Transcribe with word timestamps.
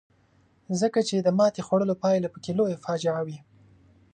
ځکه 0.81 0.99
چې 1.07 1.15
د 1.17 1.27
ماتې 1.37 1.61
خوړلو 1.67 1.95
پایله 2.03 2.27
پکې 2.33 2.51
لویه 2.57 2.81
فاجعه 2.85 3.21
وي. 3.27 3.37